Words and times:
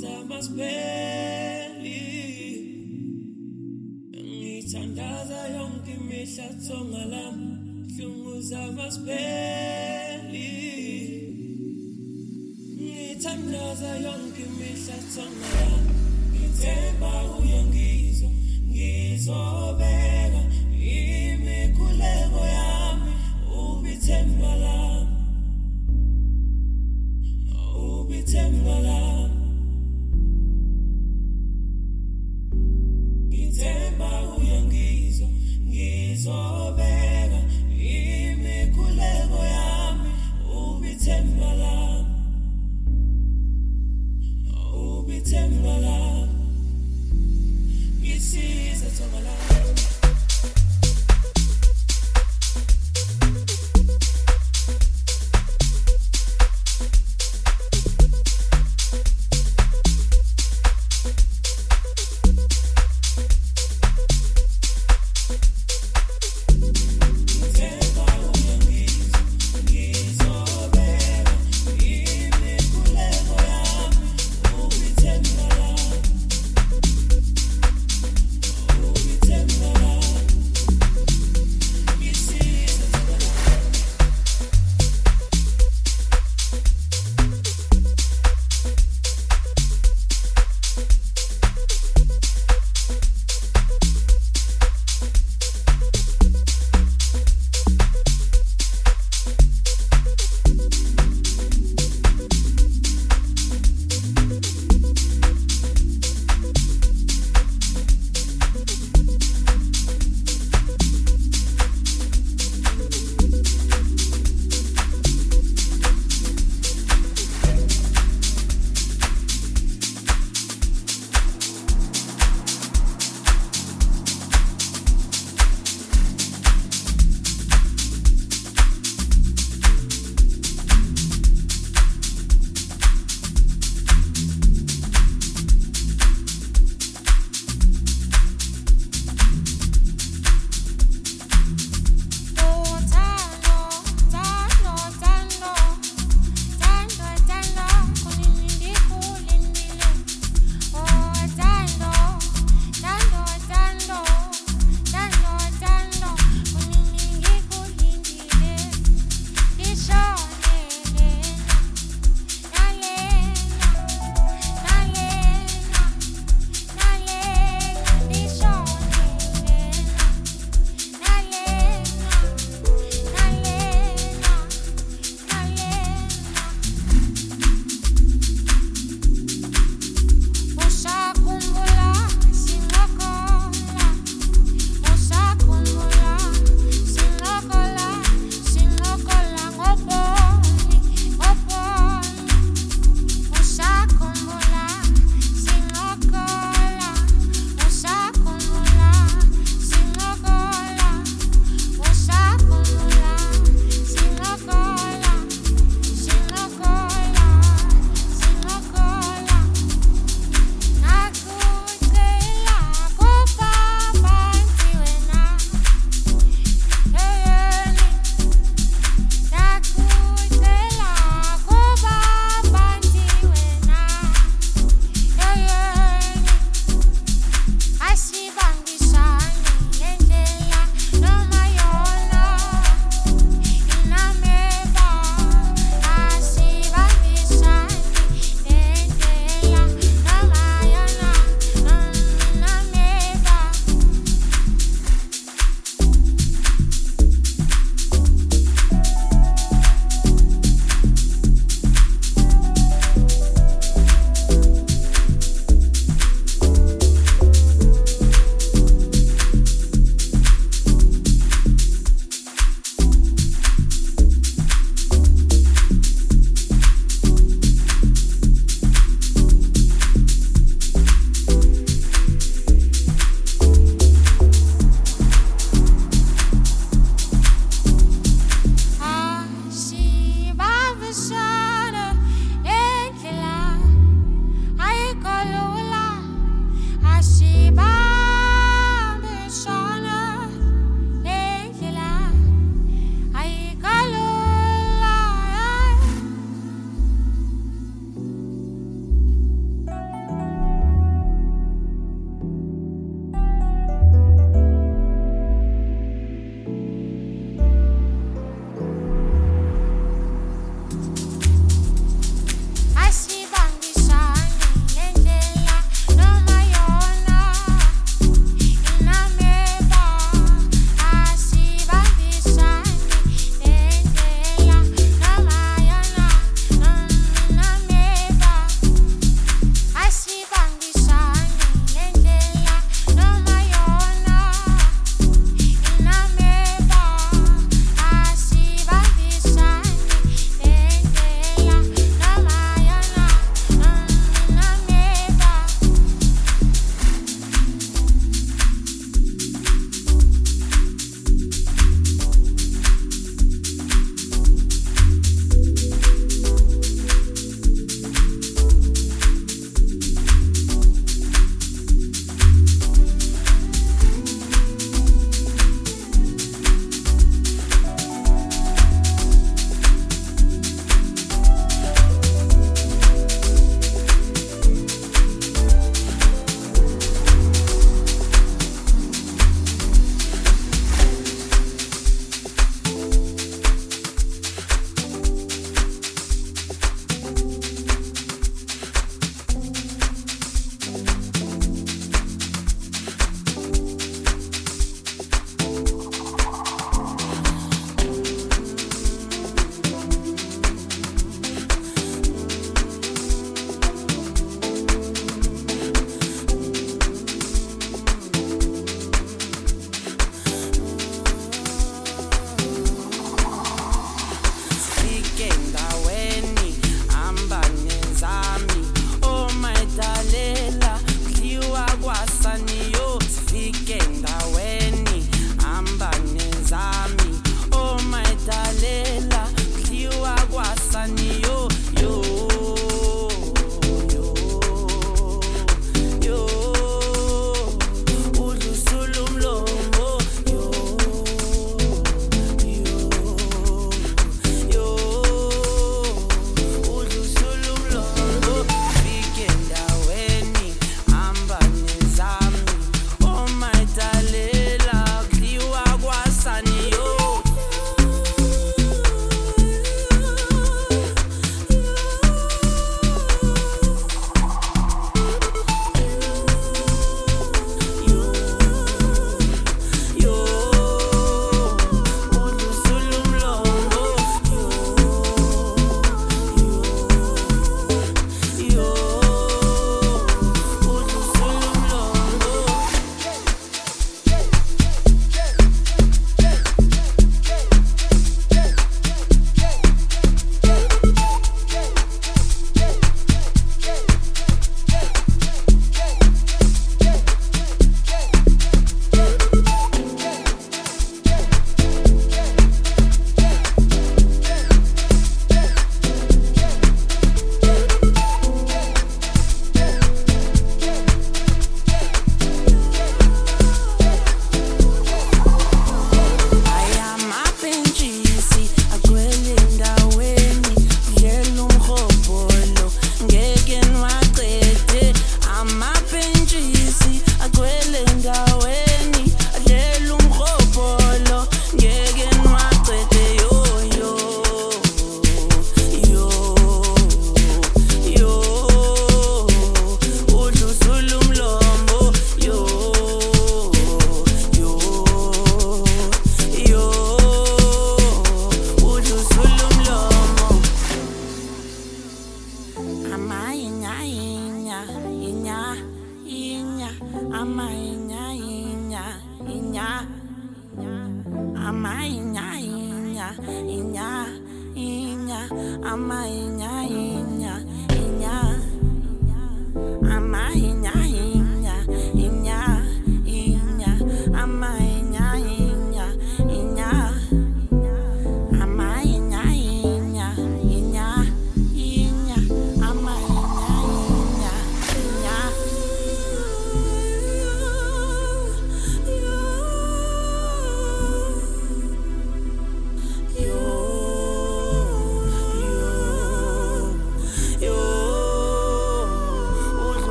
zamasipeli 0.00 2.00
ngithandaza 4.12 5.40
yonke 5.56 5.92
imihla 5.98 6.46
thonga 6.64 7.02
lami. 7.12 7.48
Hlungu 7.94 8.34
zamasipeli 8.50 10.50
ngithandaza 12.80 13.90
yonke 14.04 14.42
imihla 14.48 14.96
thonga 15.12 15.48
lami. 15.58 15.92
Ngithemba 16.32 17.12
uye 17.38 17.58
ngizwa 17.68 18.30
ngizobeka. 18.70 19.97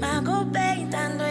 Ma 0.00 0.20
kuphe 0.20 0.64
intando 0.82 1.26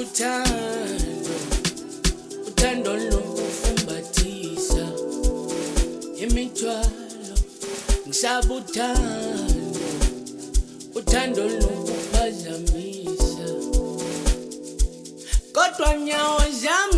uthando 0.00 1.34
uthando 2.48 2.96
lomfumbathisa 2.96 4.86
imithwalo 6.22 7.34
ngisaba 8.06 8.54
uthando 8.54 9.78
uthando 10.94 11.48
lokuphazamisa 11.48 13.48
kodwa 15.52 15.96
nyawo 15.96 16.40
zami 16.62 16.93